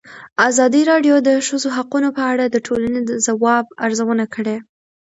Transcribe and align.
ازادي 0.49 0.81
راډیو 0.91 1.15
د 1.21 1.23
د 1.27 1.29
ښځو 1.47 1.69
حقونه 1.77 2.09
په 2.17 2.23
اړه 2.31 2.45
د 2.47 2.57
ټولنې 2.67 2.99
د 3.03 3.11
ځواب 3.25 3.65
ارزونه 3.85 4.25
کړې. 4.35 4.57